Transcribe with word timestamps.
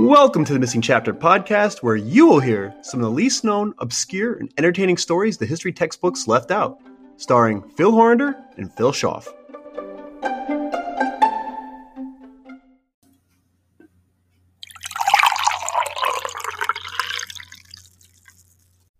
Welcome 0.00 0.46
to 0.46 0.54
the 0.54 0.58
Missing 0.58 0.80
Chapter 0.80 1.12
podcast, 1.12 1.82
where 1.82 1.94
you 1.94 2.26
will 2.26 2.40
hear 2.40 2.74
some 2.80 3.00
of 3.00 3.04
the 3.04 3.10
least 3.10 3.44
known, 3.44 3.74
obscure, 3.80 4.32
and 4.32 4.50
entertaining 4.56 4.96
stories 4.96 5.36
the 5.36 5.44
history 5.44 5.74
textbooks 5.74 6.26
left 6.26 6.50
out, 6.50 6.80
starring 7.18 7.68
Phil 7.76 7.92
Horander 7.92 8.34
and 8.56 8.72
Phil 8.72 8.92
Schaff. 8.92 9.28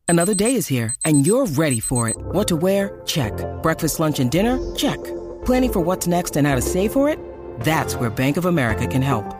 Another 0.07 0.35
day 0.35 0.55
is 0.55 0.67
here, 0.67 0.95
and 1.07 1.27
you're 1.27 1.47
ready 1.47 1.81
for 1.81 2.11
it. 2.11 2.17
What 2.19 2.47
to 2.49 2.57
wear? 2.57 3.01
Check. 3.07 3.33
Breakfast, 3.63 4.01
lunch, 4.01 4.21
and 4.21 4.31
dinner? 4.31 4.59
Check. 4.77 5.03
Planning 5.47 5.73
for 5.73 5.81
what's 5.81 6.07
next 6.07 6.37
and 6.37 6.47
how 6.47 6.57
to 6.57 6.63
save 6.63 6.93
for 6.93 7.09
it? 7.09 7.19
That's 7.61 7.97
where 7.97 8.11
Bank 8.11 8.37
of 8.37 8.45
America 8.45 8.87
can 8.87 9.01
help. 9.01 9.40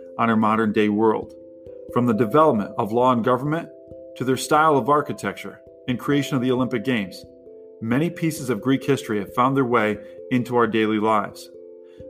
on 0.17 0.29
our 0.29 0.35
modern 0.35 0.71
day 0.71 0.89
world, 0.89 1.33
from 1.93 2.05
the 2.05 2.13
development 2.13 2.71
of 2.77 2.91
law 2.91 3.11
and 3.11 3.23
government 3.23 3.69
to 4.17 4.23
their 4.23 4.37
style 4.37 4.77
of 4.77 4.89
architecture 4.89 5.61
and 5.87 5.99
creation 5.99 6.35
of 6.35 6.41
the 6.41 6.51
Olympic 6.51 6.83
Games. 6.83 7.23
Many 7.81 8.09
pieces 8.09 8.49
of 8.49 8.61
Greek 8.61 8.83
history 8.83 9.19
have 9.19 9.33
found 9.33 9.57
their 9.57 9.65
way 9.65 9.97
into 10.29 10.55
our 10.55 10.67
daily 10.67 10.99
lives. 10.99 11.49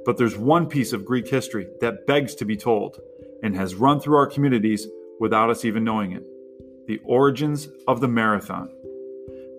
But 0.06 0.18
there's 0.18 0.38
one 0.38 0.68
piece 0.68 0.94
of 0.94 1.06
Greek 1.06 1.28
history 1.28 1.68
that 1.80 2.06
begs 2.06 2.36
to 2.36 2.46
be 2.46 2.58
told 2.58 3.00
and 3.44 3.56
has 3.56 3.76
run 3.76 4.00
through 4.00 4.18
our 4.18 4.28
communities 4.28 4.88
without 5.20 5.50
us 5.50 5.66
even 5.66 5.84
knowing 5.84 6.12
it 6.14 6.26
the 6.88 7.00
origins 7.06 7.70
of 7.88 8.02
the 8.02 8.08
marathon. 8.08 8.68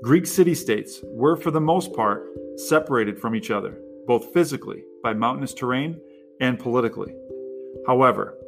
Greek 0.03 0.27
city 0.27 0.55
states 0.55 1.01
were, 1.05 1.37
for 1.37 1.51
the 1.51 1.61
most 1.61 1.95
part, 1.95 2.27
separated 2.57 3.19
from 3.19 3.35
each 3.35 3.51
other 3.51 3.79
both 4.07 4.33
physically 4.33 4.85
by 5.03 5.15
mountainous 5.15 5.55
terrain 5.55 6.01
and 6.41 6.59
politically. 6.59 7.15
However, 7.87 8.39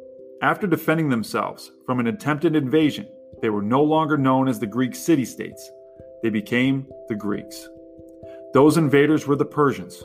after 0.41 0.67
defending 0.67 1.09
themselves 1.09 1.71
from 1.85 1.99
an 1.99 2.07
attempted 2.07 2.55
invasion, 2.55 3.07
they 3.41 3.49
were 3.49 3.61
no 3.61 3.83
longer 3.83 4.17
known 4.17 4.47
as 4.47 4.59
the 4.59 4.67
Greek 4.67 4.95
city 4.95 5.25
states. 5.25 5.71
They 6.23 6.29
became 6.29 6.87
the 7.09 7.15
Greeks. 7.15 7.67
Those 8.53 8.77
invaders 8.77 9.27
were 9.27 9.35
the 9.35 9.45
Persians. 9.45 10.03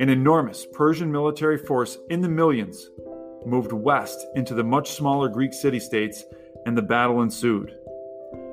An 0.00 0.10
enormous 0.10 0.66
Persian 0.72 1.10
military 1.10 1.58
force 1.58 1.98
in 2.10 2.20
the 2.20 2.28
millions 2.28 2.90
moved 3.46 3.72
west 3.72 4.26
into 4.34 4.54
the 4.54 4.64
much 4.64 4.92
smaller 4.92 5.28
Greek 5.28 5.52
city 5.52 5.80
states, 5.80 6.24
and 6.66 6.76
the 6.76 6.82
battle 6.82 7.22
ensued. 7.22 7.74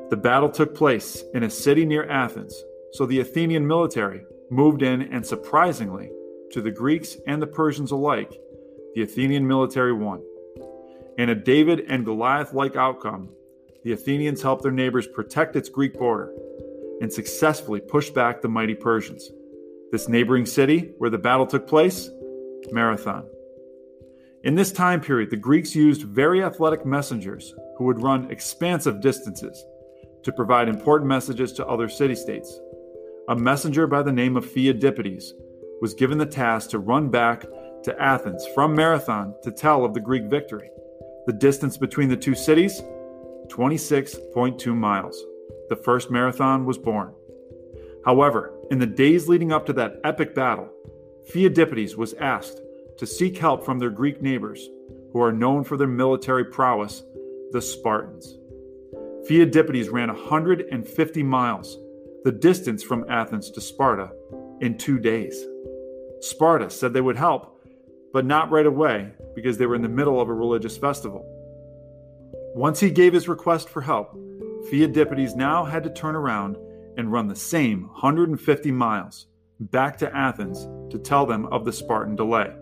The 0.09 0.17
battle 0.17 0.49
took 0.49 0.73
place 0.73 1.23
in 1.33 1.43
a 1.43 1.49
city 1.49 1.85
near 1.85 2.09
Athens, 2.09 2.55
so 2.93 3.05
the 3.05 3.19
Athenian 3.19 3.67
military 3.67 4.25
moved 4.49 4.81
in, 4.83 5.01
and 5.01 5.25
surprisingly, 5.25 6.11
to 6.51 6.61
the 6.61 6.71
Greeks 6.71 7.17
and 7.27 7.41
the 7.41 7.47
Persians 7.47 7.91
alike, 7.91 8.39
the 8.95 9.01
Athenian 9.01 9.45
military 9.47 9.93
won. 9.93 10.23
In 11.17 11.29
a 11.29 11.35
David 11.35 11.85
and 11.87 12.05
Goliath 12.05 12.53
like 12.53 12.75
outcome, 12.75 13.29
the 13.83 13.91
Athenians 13.91 14.41
helped 14.41 14.63
their 14.63 14.71
neighbors 14.71 15.05
protect 15.05 15.55
its 15.55 15.69
Greek 15.69 15.93
border 15.93 16.33
and 17.01 17.11
successfully 17.11 17.81
pushed 17.81 18.13
back 18.13 18.41
the 18.41 18.47
mighty 18.47 18.73
Persians. 18.73 19.29
This 19.91 20.09
neighboring 20.09 20.45
city 20.45 20.93
where 20.97 21.09
the 21.09 21.17
battle 21.17 21.45
took 21.45 21.67
place, 21.67 22.09
Marathon. 22.71 23.27
In 24.43 24.55
this 24.55 24.71
time 24.71 25.01
period, 25.01 25.29
the 25.29 25.37
Greeks 25.37 25.75
used 25.75 26.03
very 26.03 26.43
athletic 26.43 26.85
messengers 26.85 27.53
who 27.77 27.83
would 27.83 28.01
run 28.01 28.31
expansive 28.31 29.01
distances 29.01 29.63
to 30.23 30.31
provide 30.31 30.69
important 30.69 31.09
messages 31.09 31.51
to 31.53 31.67
other 31.67 31.89
city 31.89 32.15
states 32.15 32.59
a 33.27 33.35
messenger 33.35 33.87
by 33.87 34.03
the 34.03 34.11
name 34.11 34.37
of 34.37 34.45
Pheidippides 34.45 35.31
was 35.81 35.95
given 35.95 36.19
the 36.19 36.25
task 36.25 36.69
to 36.69 36.79
run 36.79 37.09
back 37.09 37.43
to 37.85 38.01
Athens 38.01 38.45
from 38.53 38.75
Marathon 38.75 39.35
to 39.43 39.51
tell 39.51 39.85
of 39.85 39.93
the 39.93 39.99
Greek 39.99 40.25
victory. 40.25 40.69
The 41.27 41.33
distance 41.33 41.77
between 41.77 42.09
the 42.09 42.17
two 42.17 42.35
cities 42.35 42.81
26.2 43.47 44.75
miles. 44.75 45.23
The 45.69 45.75
first 45.75 46.11
marathon 46.11 46.65
was 46.65 46.77
born. 46.77 47.13
However, 48.03 48.53
in 48.71 48.79
the 48.79 48.87
days 48.87 49.27
leading 49.27 49.51
up 49.51 49.65
to 49.67 49.73
that 49.73 49.99
epic 50.03 50.35
battle, 50.35 50.69
Pheidippides 51.31 51.95
was 51.95 52.13
asked 52.15 52.61
to 52.97 53.05
seek 53.05 53.37
help 53.37 53.63
from 53.65 53.79
their 53.79 53.89
Greek 53.89 54.21
neighbors, 54.21 54.67
who 55.13 55.21
are 55.21 55.31
known 55.31 55.63
for 55.63 55.77
their 55.77 55.87
military 55.87 56.45
prowess, 56.45 57.03
the 57.51 57.61
Spartans. 57.61 58.37
Pheidippides 59.27 59.91
ran 59.91 60.09
150 60.09 61.23
miles 61.23 61.77
the 62.23 62.31
distance 62.31 62.81
from 62.81 63.05
Athens 63.07 63.51
to 63.51 63.61
Sparta 63.61 64.11
in 64.59 64.77
two 64.79 64.97
days. 64.97 65.45
Sparta 66.21 66.71
said 66.71 66.91
they 66.91 67.01
would 67.01 67.17
help, 67.17 67.54
but 68.15 68.23
not 68.23 68.49
right 68.49 68.65
away 68.65 69.11
because 69.35 69.57
they 69.57 69.65
were 69.65 69.75
in 69.75 69.81
the 69.81 69.89
middle 69.89 70.21
of 70.21 70.29
a 70.29 70.33
religious 70.33 70.77
festival. 70.77 71.25
Once 72.55 72.79
he 72.79 72.89
gave 72.89 73.11
his 73.11 73.27
request 73.27 73.67
for 73.67 73.81
help, 73.81 74.15
Pheidippides 74.69 75.35
now 75.35 75.65
had 75.65 75.83
to 75.83 75.89
turn 75.89 76.15
around 76.15 76.55
and 76.95 77.11
run 77.11 77.27
the 77.27 77.35
same 77.35 77.89
150 77.89 78.71
miles 78.71 79.27
back 79.59 79.97
to 79.97 80.15
Athens 80.15 80.65
to 80.93 80.97
tell 80.97 81.25
them 81.25 81.45
of 81.47 81.65
the 81.65 81.73
Spartan 81.73 82.15
delay. 82.15 82.55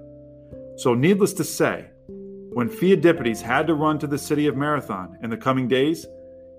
So, 0.77 0.95
needless 0.95 1.33
to 1.33 1.43
say, 1.43 1.85
when 2.07 2.67
Pheidippides 2.67 3.43
had 3.43 3.67
to 3.67 3.75
run 3.75 3.99
to 3.99 4.07
the 4.07 4.17
city 4.17 4.47
of 4.47 4.57
Marathon 4.57 5.19
in 5.21 5.29
the 5.29 5.37
coming 5.37 5.67
days, 5.67 6.07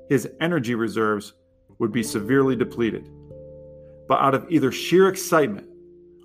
his 0.08 0.30
energy 0.40 0.76
reserves 0.76 1.32
would 1.80 1.90
be 1.90 2.04
severely 2.04 2.54
depleted. 2.54 3.10
But 4.06 4.20
out 4.20 4.36
of 4.36 4.46
either 4.50 4.70
sheer 4.70 5.08
excitement 5.08 5.66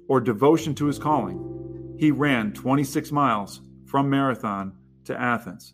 or 0.07 0.21
devotion 0.21 0.75
to 0.75 0.85
his 0.85 0.99
calling, 0.99 1.58
he 1.99 2.11
ran 2.11 2.53
26 2.53 3.11
miles 3.11 3.59
from 3.85 4.09
Marathon 4.09 4.73
to 5.03 5.19
Athens. 5.19 5.73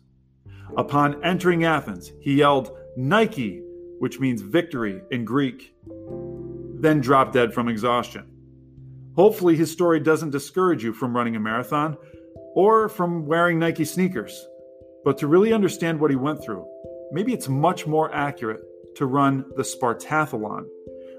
Upon 0.76 1.22
entering 1.24 1.64
Athens, 1.64 2.12
he 2.20 2.34
yelled, 2.34 2.76
Nike, 2.96 3.62
which 4.00 4.18
means 4.18 4.42
victory 4.42 5.02
in 5.12 5.24
Greek, 5.24 5.72
then 6.80 7.00
dropped 7.00 7.32
dead 7.32 7.54
from 7.54 7.68
exhaustion. 7.68 8.26
Hopefully, 9.14 9.54
his 9.54 9.70
story 9.70 10.00
doesn't 10.00 10.30
discourage 10.30 10.82
you 10.82 10.92
from 10.92 11.14
running 11.14 11.36
a 11.36 11.40
marathon 11.40 11.96
or 12.56 12.88
from 12.88 13.24
wearing 13.26 13.60
Nike 13.60 13.84
sneakers. 13.84 14.46
But 15.04 15.18
to 15.18 15.28
really 15.28 15.52
understand 15.52 16.00
what 16.00 16.10
he 16.10 16.16
went 16.16 16.42
through, 16.42 16.66
maybe 17.12 17.32
it's 17.32 17.48
much 17.48 17.86
more 17.86 18.12
accurate 18.12 18.62
to 18.96 19.06
run 19.06 19.44
the 19.56 19.62
Spartathlon, 19.62 20.66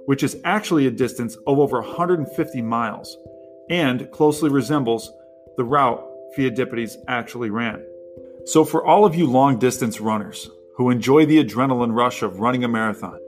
which 0.06 0.22
is 0.22 0.36
actually 0.44 0.86
a 0.86 0.92
distance 0.92 1.36
of 1.48 1.60
over 1.60 1.80
150 1.80 2.62
miles 2.62 3.18
and 3.70 4.10
closely 4.12 4.50
resembles 4.50 5.12
the 5.58 5.64
route 5.64 6.04
Pheidippides 6.36 6.96
actually 7.08 7.50
ran. 7.50 7.84
So, 8.46 8.64
for 8.64 8.86
all 8.86 9.06
of 9.06 9.16
you 9.16 9.28
long 9.28 9.60
distance 9.60 10.00
runners 10.00 10.50
who 10.76 10.90
enjoy 10.90 11.26
the 11.26 11.44
adrenaline 11.44 11.94
rush 11.94 12.22
of 12.22 12.40
running 12.40 12.64
a 12.64 12.68
marathon, 12.68 13.20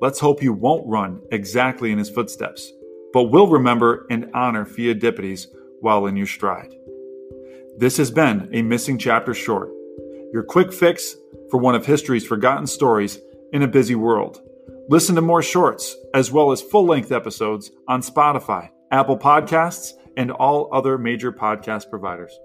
let's 0.00 0.18
hope 0.18 0.42
you 0.42 0.52
won't 0.52 0.86
run 0.86 1.22
exactly 1.30 1.92
in 1.92 1.98
his 1.98 2.10
footsteps, 2.10 2.72
but 3.12 3.24
will 3.24 3.46
remember 3.46 4.06
and 4.10 4.30
honor 4.34 4.64
Pheidippides 4.64 5.46
while 5.80 6.06
in 6.06 6.16
your 6.16 6.26
stride. 6.26 6.74
This 7.78 7.96
has 7.96 8.10
been 8.10 8.50
a 8.52 8.62
Missing 8.62 8.98
Chapter 8.98 9.32
Short, 9.32 9.70
your 10.32 10.42
quick 10.42 10.72
fix 10.72 11.16
for 11.50 11.58
one 11.58 11.74
of 11.74 11.86
history's 11.86 12.26
forgotten 12.26 12.66
stories 12.66 13.18
in 13.52 13.62
a 13.62 13.68
busy 13.68 13.94
world. 13.94 14.42
Listen 14.88 15.14
to 15.14 15.22
more 15.22 15.42
shorts 15.42 15.96
as 16.12 16.30
well 16.30 16.52
as 16.52 16.60
full 16.60 16.84
length 16.84 17.12
episodes 17.12 17.70
on 17.88 18.02
Spotify, 18.02 18.70
Apple 18.90 19.18
Podcasts, 19.18 19.94
and 20.16 20.30
all 20.30 20.68
other 20.72 20.98
major 20.98 21.32
podcast 21.32 21.88
providers. 21.88 22.38